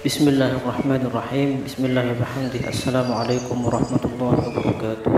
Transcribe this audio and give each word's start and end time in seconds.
بسم 0.00 0.28
الله 0.28 0.64
الرحمن 0.64 1.12
الرحيم 1.12 1.68
بسم 1.68 1.92
الله 1.92 2.16
وبحمده 2.16 2.72
السلام 2.72 3.12
عليكم 3.12 3.56
ورحمة 3.68 4.04
الله 4.08 4.36
وبركاته 4.48 5.12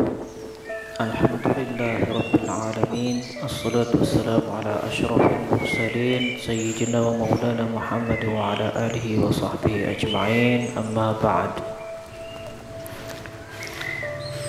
الحمد 1.01 1.45
لله 1.47 1.99
رب 2.11 2.35
العالمين 2.43 3.17
الصلاة 3.47 3.95
والسلام 3.95 4.43
على 4.43 4.75
أشرف 4.91 5.23
المرسلين 5.23 6.23
سيدنا 6.43 6.99
ومولانا 6.99 7.65
محمد 7.71 8.23
وعلى 8.27 8.67
آله 8.91 9.07
وصحبه 9.23 9.95
أجمعين 9.95 10.75
أما 10.75 11.15
بعد 11.23 11.53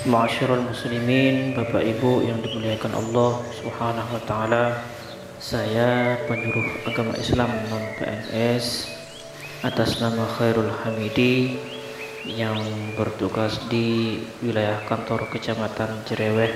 معاشر 0.09 0.49
المسلمين 0.49 1.53
بابا 1.61 1.77
إبو 1.93 2.25
يندب 2.25 2.49
dimuliakan 2.49 2.93
الله 2.97 3.31
سبحانه 3.61 4.05
وتعالى 4.17 4.65
taala. 4.73 4.81
Saya 5.37 6.17
penyuruh 6.25 6.89
agama 6.89 7.13
Islam 7.21 7.53
non 7.69 7.85
PNS 8.01 9.02
atas 9.63 10.03
nama 10.03 10.27
Khairul 10.27 10.67
Hamidi 10.83 11.55
yang 12.27 12.59
bertugas 12.99 13.63
di 13.71 14.19
wilayah 14.43 14.83
kantor 14.91 15.31
Kecamatan 15.31 16.03
Cereweh. 16.03 16.51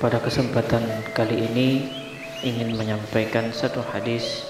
Pada 0.00 0.16
kesempatan 0.16 0.80
kali 1.12 1.44
ini 1.52 1.68
ingin 2.40 2.72
menyampaikan 2.72 3.52
satu 3.52 3.84
hadis. 3.84 4.48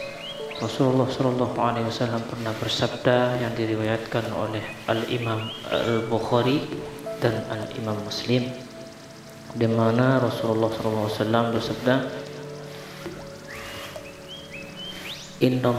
Rasulullah 0.62 1.10
Shallallahu 1.10 1.58
Alaihi 1.58 1.90
Wasallam 1.90 2.22
pernah 2.30 2.54
bersabda 2.54 3.42
yang 3.42 3.50
diriwayatkan 3.58 4.30
oleh 4.30 4.62
Al 4.86 5.02
Imam 5.10 5.50
Al 5.66 6.06
Bukhari 6.06 6.62
dan 7.18 7.42
Al 7.50 7.66
Imam 7.74 7.98
Muslim 8.06 8.46
di 9.58 9.66
mana 9.66 10.22
Rasulullah 10.22 10.70
Shallallahu 10.70 11.10
Alaihi 11.10 11.18
Wasallam 11.18 11.44
bersabda 11.50 11.94
Inna 15.42 15.74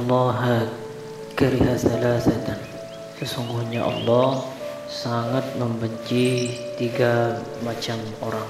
kariha 1.34 1.73
salasatan. 1.73 2.59
Sesungguhnya 3.17 3.81
Allah 3.81 4.45
sangat 4.86 5.58
membenci 5.58 6.53
tiga 6.78 7.42
macam 7.66 7.98
orang. 8.22 8.50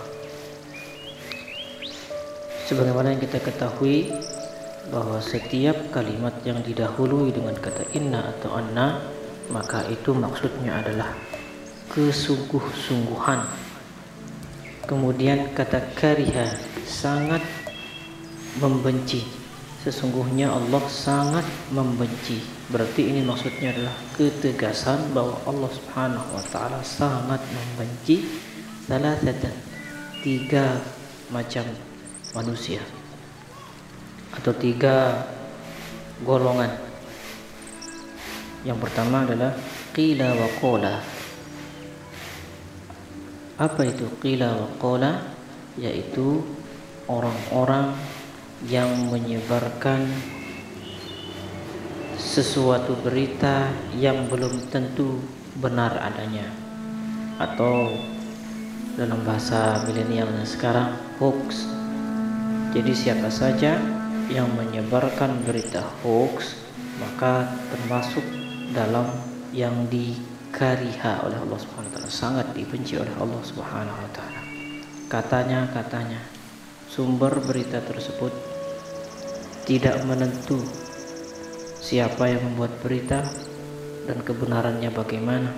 Sebagaimana 2.67 3.16
yang 3.16 3.22
kita 3.23 3.39
ketahui 3.44 4.11
bahwa 4.92 5.20
setiap 5.23 5.76
kalimat 5.95 6.36
yang 6.43 6.60
didahului 6.60 7.32
dengan 7.32 7.55
kata 7.55 7.88
inna 7.95 8.36
atau 8.36 8.55
anna 8.60 8.99
maka 9.52 9.88
itu 9.92 10.16
maksudnya 10.16 10.83
adalah 10.83 11.11
kesungguh-sungguhan. 11.92 13.43
Kemudian 14.83 15.55
kata 15.55 15.95
kariha 15.95 16.48
sangat 16.83 17.43
membenci 18.60 19.42
sesungguhnya 19.83 20.48
Allah 20.49 20.83
sangat 20.88 21.44
membenci 21.70 22.54
Berarti 22.71 23.11
ini 23.11 23.21
maksudnya 23.21 23.70
adalah 23.70 23.94
ketegasan 24.16 25.11
bahwa 25.11 25.38
Allah 25.44 25.70
Subhanahu 25.70 26.27
wa 26.32 26.44
taala 26.48 26.80
sangat 26.80 27.38
membenci 27.52 28.23
salah 28.88 29.20
satu 29.20 29.52
tiga 30.26 30.80
macam 31.27 31.61
manusia 32.32 32.80
atau 34.33 34.55
tiga 34.55 35.27
golongan. 36.26 36.72
Yang 38.64 38.80
pertama 38.89 39.27
adalah 39.27 39.52
qila 39.92 40.30
wa 40.33 40.49
qala. 40.58 40.95
Apa 43.60 43.82
itu 43.86 44.08
qila 44.23 44.49
wa 44.55 44.67
qala? 44.80 45.11
Yaitu 45.76 46.42
orang-orang 47.11 47.92
yang 48.67 49.11
menyebarkan 49.11 50.07
sesuatu 52.15 52.95
berita 53.03 53.69
yang 53.99 54.25
belum 54.31 54.71
tentu 54.71 55.19
benar 55.59 55.99
adanya. 55.99 56.47
Atau 57.37 57.93
dalam 58.95 59.25
bahasa 59.25 59.83
milenial 59.83 60.29
sekarang 60.45 60.95
hoax. 61.17 61.65
Jadi 62.73 62.93
siapa 62.93 63.29
saja 63.29 63.77
yang 64.31 64.49
menyebarkan 64.55 65.43
berita 65.45 65.83
hoax 66.01 66.63
maka 67.01 67.51
termasuk 67.73 68.23
dalam 68.71 69.05
yang 69.53 69.85
dikariha 69.89 71.25
oleh 71.25 71.37
Allah 71.37 71.59
Subhanahu 71.61 71.89
wa 71.89 71.95
taala 71.99 72.09
sangat 72.09 72.47
dibenci 72.57 72.97
oleh 72.97 73.13
Allah 73.17 73.41
Subhanahu 73.45 73.97
wa 73.97 74.11
taala. 74.13 74.41
Katanya 75.09 75.69
katanya 75.69 76.21
sumber 76.89 77.37
berita 77.41 77.81
tersebut 77.81 78.52
tidak 79.63 79.99
menentu 80.03 80.59
siapa 81.83 82.31
yang 82.31 82.43
membuat 82.51 82.75
berita 82.83 83.23
dan 84.07 84.19
kebenarannya 84.23 84.91
bagaimana. 84.91 85.51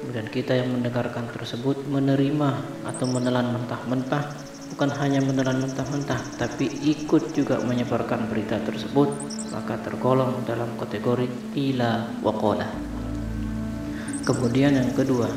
Dan 0.00 0.32
kita 0.32 0.56
yang 0.56 0.72
mendengarkan 0.72 1.28
tersebut 1.28 1.84
menerima 1.84 2.50
atau 2.88 3.04
menelan 3.04 3.52
mentah-mentah 3.52 4.32
bukan 4.72 4.90
hanya 4.96 5.20
menelan 5.20 5.60
mentah-mentah 5.60 6.40
tapi 6.40 6.72
ikut 6.88 7.36
juga 7.36 7.60
menyebarkan 7.60 8.32
berita 8.32 8.56
tersebut 8.64 9.12
maka 9.52 9.76
tergolong 9.84 10.40
dalam 10.48 10.72
kategori 10.80 11.28
ila 11.52 12.06
waqala 12.24 12.64
kemudian 14.24 14.78
yang 14.78 14.88
kedua 14.96 15.28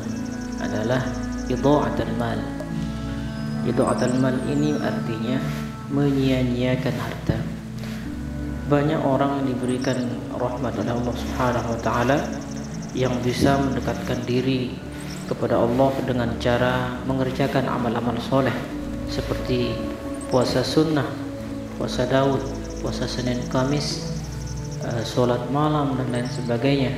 adalah 0.64 1.04
idha'atul 1.52 2.14
mal. 2.16 2.40
Idha'atul 3.68 4.16
mal 4.20 4.36
ini 4.48 4.76
artinya 4.80 5.38
menyia-nyiakan 5.92 6.96
harta 6.96 7.38
banyak 8.74 9.06
orang 9.06 9.46
yang 9.46 9.54
diberikan 9.54 10.02
rahmat 10.34 10.74
oleh 10.82 10.98
Allah 10.98 11.14
Subhanahu 11.14 11.78
wa 11.78 11.80
taala 11.86 12.18
yang 12.98 13.14
bisa 13.22 13.54
mendekatkan 13.62 14.18
diri 14.26 14.74
kepada 15.30 15.62
Allah 15.62 15.94
dengan 16.10 16.34
cara 16.42 16.98
mengerjakan 17.06 17.70
amal-amal 17.70 18.18
soleh 18.18 18.54
seperti 19.14 19.78
puasa 20.34 20.66
sunnah, 20.66 21.06
puasa 21.78 22.10
Daud, 22.10 22.42
puasa 22.82 23.06
Senin 23.06 23.46
Kamis, 23.54 24.10
uh, 24.82 25.06
sholat 25.06 25.54
malam 25.54 25.94
dan 26.02 26.10
lain 26.10 26.30
sebagainya. 26.34 26.98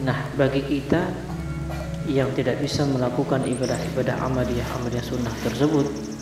Nah, 0.00 0.16
bagi 0.32 0.64
kita 0.64 1.12
yang 2.08 2.32
tidak 2.32 2.56
bisa 2.64 2.88
melakukan 2.88 3.44
ibadah-ibadah 3.44 4.16
amaliyah 4.16 4.64
amaliyah 4.80 5.04
sunnah 5.04 5.32
tersebut 5.44 6.13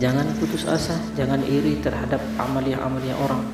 Jangan 0.00 0.32
putus 0.40 0.64
asa, 0.64 0.96
jangan 1.12 1.44
iri 1.44 1.76
terhadap 1.84 2.24
amalia-amalia 2.40 3.12
orang. 3.20 3.44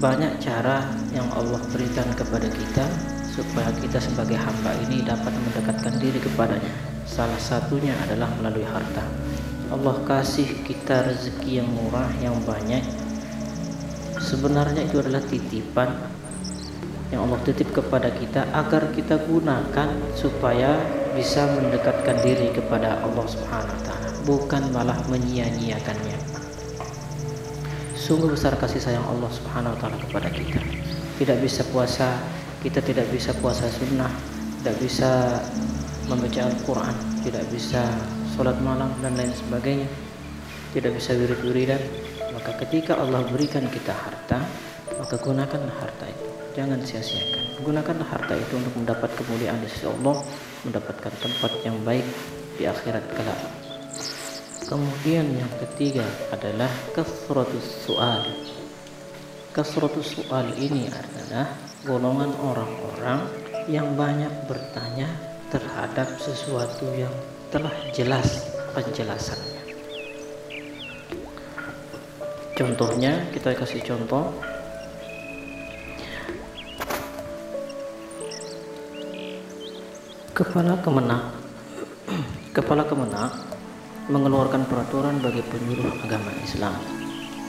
Banyak 0.00 0.40
cara 0.40 0.88
yang 1.12 1.28
Allah 1.36 1.60
berikan 1.68 2.08
kepada 2.16 2.48
kita 2.48 2.88
supaya 3.28 3.68
kita 3.76 4.00
sebagai 4.00 4.40
hamba 4.40 4.72
ini 4.88 5.04
dapat 5.04 5.36
mendekatkan 5.36 6.00
diri 6.00 6.16
kepadanya. 6.16 6.72
Salah 7.04 7.36
satunya 7.36 7.92
adalah 8.08 8.32
melalui 8.40 8.64
harta. 8.64 9.04
Allah 9.68 10.00
kasih 10.08 10.48
kita 10.64 11.04
rezeki 11.04 11.60
yang 11.60 11.68
murah, 11.68 12.08
yang 12.24 12.40
banyak. 12.48 12.80
Sebenarnya 14.16 14.80
itu 14.80 14.96
adalah 15.04 15.20
titipan 15.28 15.92
yang 17.12 17.28
Allah 17.28 17.40
titip 17.44 17.68
kepada 17.76 18.08
kita 18.16 18.48
agar 18.56 18.88
kita 18.96 19.20
gunakan 19.28 19.88
supaya 20.16 20.99
bisa 21.20 21.44
mendekatkan 21.52 22.16
diri 22.24 22.48
kepada 22.56 23.04
Allah 23.04 23.26
Subhanahu 23.28 23.76
wa 23.76 23.82
taala, 23.84 24.08
bukan 24.24 24.62
malah 24.72 24.96
menyia-nyiakannya. 25.12 26.16
Sungguh 27.92 28.32
besar 28.32 28.56
kasih 28.56 28.80
sayang 28.80 29.04
Allah 29.04 29.28
Subhanahu 29.28 29.76
wa 29.76 29.78
taala 29.84 30.00
kepada 30.00 30.32
kita. 30.32 30.64
Tidak 31.20 31.36
bisa 31.44 31.60
puasa, 31.68 32.16
kita 32.64 32.80
tidak 32.80 33.04
bisa 33.12 33.36
puasa 33.36 33.68
sunnah, 33.68 34.08
tidak 34.64 34.80
bisa 34.80 35.36
membaca 36.10 36.42
Al-Quran 36.42 36.96
tidak 37.22 37.44
bisa 37.54 37.86
sholat 38.34 38.58
malam 38.66 38.90
dan 38.98 39.14
lain 39.14 39.30
sebagainya 39.30 39.86
tidak 40.74 40.98
bisa 40.98 41.14
wirid-wiridan 41.14 41.78
maka 42.34 42.58
ketika 42.66 42.98
Allah 42.98 43.22
berikan 43.30 43.62
kita 43.70 43.94
harta 43.94 44.42
maka 44.98 45.14
gunakanlah 45.22 45.76
harta 45.78 46.10
itu 46.10 46.29
jangan 46.56 46.80
sia-siakan. 46.82 47.62
Gunakanlah 47.64 48.08
harta 48.08 48.34
itu 48.36 48.54
untuk 48.56 48.74
mendapat 48.78 49.10
kemuliaan 49.16 49.60
di 49.60 49.68
sisi 49.68 49.86
Allah 49.86 50.22
mendapatkan 50.64 51.12
tempat 51.20 51.52
yang 51.66 51.76
baik 51.84 52.06
di 52.56 52.64
akhirat 52.68 53.04
kelak. 53.16 53.40
Kemudian 54.66 55.26
yang 55.34 55.52
ketiga 55.58 56.06
adalah 56.30 56.70
kasratus 56.94 57.86
soal 57.86 58.22
kasratus 59.50 60.14
soal 60.14 60.46
ini 60.54 60.86
adalah 60.86 61.50
golongan 61.82 62.30
orang-orang 62.38 63.26
yang 63.66 63.98
banyak 63.98 64.30
bertanya 64.46 65.10
terhadap 65.50 66.06
sesuatu 66.22 66.86
yang 66.94 67.10
telah 67.50 67.74
jelas 67.90 68.46
penjelasannya. 68.70 69.62
Contohnya 72.54 73.26
kita 73.34 73.58
kasih 73.58 73.82
contoh 73.82 74.30
kepala 80.40 80.72
kemenak 80.80 81.36
kepala 82.56 82.88
kemenak 82.88 83.28
mengeluarkan 84.08 84.64
peraturan 84.64 85.20
bagi 85.20 85.44
penyuluh 85.44 85.92
agama 86.00 86.32
Islam 86.40 86.80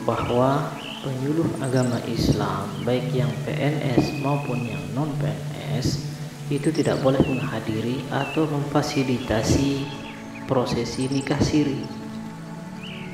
bahwa 0.04 0.76
penyuluh 1.00 1.48
agama 1.64 2.04
Islam 2.04 2.68
baik 2.84 3.16
yang 3.16 3.32
PNS 3.48 4.20
maupun 4.20 4.68
yang 4.68 4.84
non 4.92 5.08
PNS 5.24 6.04
itu 6.52 6.68
tidak 6.76 7.00
boleh 7.00 7.24
menghadiri 7.24 8.04
atau 8.12 8.44
memfasilitasi 8.44 9.88
prosesi 10.44 11.08
nikah 11.08 11.40
siri. 11.40 11.80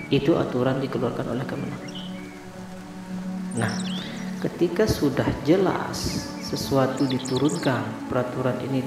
Itu 0.10 0.42
aturan 0.42 0.82
dikeluarkan 0.82 1.38
oleh 1.38 1.46
Kemenak 1.46 1.84
nah 3.54 3.74
ketika 4.42 4.90
sudah 4.90 5.30
jelas 5.46 6.26
sesuatu 6.42 7.06
diturunkan 7.06 8.10
peraturan 8.10 8.58
ini 8.66 8.82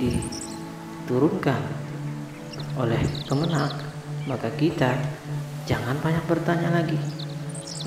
diturunkan 1.10 1.58
oleh 2.78 3.02
Kemenak 3.26 3.74
maka 4.30 4.46
kita 4.54 4.94
jangan 5.66 5.98
banyak 5.98 6.22
bertanya 6.30 6.70
lagi. 6.70 6.94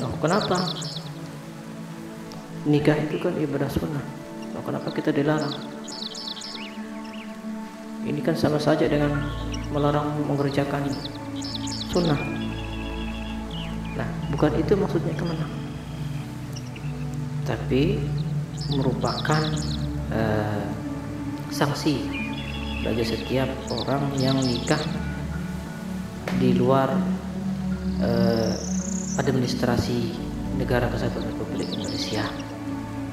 Oh 0.04 0.12
kenapa? 0.20 0.60
Nikah 2.68 3.00
itu 3.00 3.24
kan 3.24 3.32
ibadah 3.40 3.72
sunnah. 3.72 4.04
Oh, 4.60 4.64
kenapa 4.68 4.92
kita 4.92 5.16
dilarang? 5.16 5.56
Ini 8.04 8.20
kan 8.20 8.36
sama 8.36 8.60
saja 8.60 8.92
dengan 8.92 9.24
melarang 9.72 10.20
mengerjakan 10.28 10.92
sunnah. 11.96 12.20
Nah, 13.96 14.10
bukan 14.36 14.52
itu 14.60 14.76
maksudnya 14.76 15.16
kemenang. 15.16 15.54
Tapi 17.48 18.04
merupakan 18.76 19.44
uh, 20.12 20.68
sanksi 21.52 22.23
bagi 22.84 23.04
setiap 23.08 23.48
orang 23.72 24.12
yang 24.20 24.38
nikah 24.44 24.80
di 26.38 26.52
luar 26.54 26.92
uh, 28.04 28.54
administrasi 29.18 30.12
negara 30.60 30.92
kesatuan 30.92 31.32
Republik 31.32 31.72
Indonesia. 31.72 32.28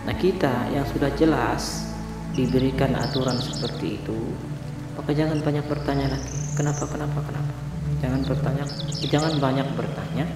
Nah, 0.05 0.15
kita 0.19 0.69
yang 0.75 0.83
sudah 0.91 1.13
jelas 1.15 1.87
diberikan 2.35 2.99
aturan 2.99 3.39
seperti 3.39 4.03
itu, 4.03 4.19
maka 4.99 5.15
jangan 5.15 5.39
banyak 5.39 5.65
bertanya 5.71 6.19
lagi. 6.19 6.31
Kenapa, 6.59 6.85
kenapa, 6.91 7.19
kenapa? 7.23 7.53
Jangan 8.01 8.21
bertanya, 8.27 8.65
jangan 9.07 9.33
banyak 9.39 9.69
bertanya 9.77 10.27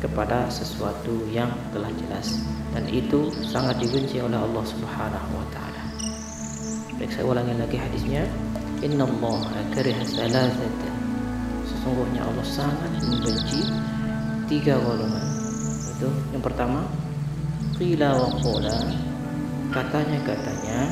kepada 0.00 0.48
sesuatu 0.48 1.28
yang 1.28 1.52
telah 1.70 1.92
jelas 1.92 2.40
dan 2.72 2.88
itu 2.88 3.28
sangat 3.44 3.76
dibenci 3.76 4.18
oleh 4.24 4.40
Allah 4.40 4.64
Subhanahu 4.64 5.30
wa 5.36 5.46
taala. 5.52 5.82
Baik 6.96 7.12
saya 7.12 7.24
ulangi 7.28 7.54
lagi 7.56 7.76
hadisnya. 7.76 8.24
Inna 8.80 9.04
Allah 9.04 9.44
kariha 9.76 10.00
salasatan. 10.08 10.94
Sesungguhnya 11.68 12.24
Allah 12.24 12.46
sangat 12.48 12.88
membenci 13.04 13.60
tiga 14.48 14.80
golongan. 14.80 15.28
Itu 16.00 16.08
yang 16.32 16.40
pertama 16.40 16.88
qila 17.76 18.16
wa 18.16 18.32
qula. 18.40 18.80
Katanya 19.68 20.16
katanya 20.24 20.88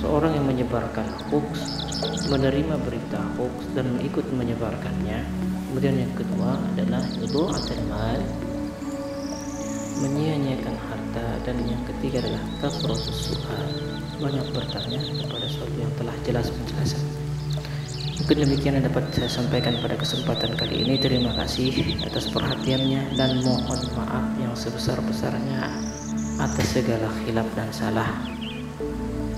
seorang 0.00 0.32
yang 0.32 0.48
menyebarkan 0.48 1.04
hoax 1.28 1.84
menerima 2.32 2.80
berita 2.88 3.20
hoax 3.36 3.68
dan 3.76 3.84
mengikut 3.92 4.24
menyebarkannya. 4.32 5.20
Kemudian 5.68 6.08
yang 6.08 6.12
kedua 6.16 6.56
adalah 6.72 7.04
idha'atul 7.20 7.84
mal 7.92 8.20
menyia-nyiakan 10.00 10.76
harta. 10.88 11.26
Dan 11.44 11.60
yang 11.68 11.84
ketiga 11.84 12.24
adalah 12.24 12.40
kasratus 12.64 13.28
su'al. 13.28 13.68
Banyak 14.24 14.56
bertanya 14.56 15.04
kepada 15.04 15.44
sesuatu 15.44 15.76
yang 15.76 15.92
telah 16.00 16.16
jelas 16.24 16.48
penjelasan 16.48 17.25
mungkin 18.26 18.42
demikian 18.42 18.74
yang 18.82 18.90
dapat 18.90 19.06
saya 19.14 19.30
sampaikan 19.30 19.78
pada 19.78 19.94
kesempatan 19.94 20.58
kali 20.58 20.82
ini. 20.82 20.98
Terima 20.98 21.30
kasih 21.38 21.70
atas 22.02 22.26
perhatiannya 22.34 23.14
dan 23.14 23.38
mohon 23.46 23.78
maaf 23.94 24.34
yang 24.42 24.50
sebesar-besarnya 24.50 25.70
atas 26.42 26.74
segala 26.74 27.06
khilaf 27.22 27.46
dan 27.54 27.70
salah. 27.70 28.18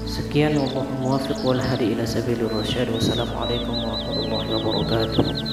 Sekian 0.09 0.57
wallahu 0.57 0.89
muwaffiq 1.05 1.37
wal 1.45 1.61
hadi 1.61 1.93
ila 1.93 2.09
rasyad. 2.09 2.89
Wassalamualaikum 2.89 3.77
warahmatullahi 3.77 4.57
wabarakatuh 4.57 5.48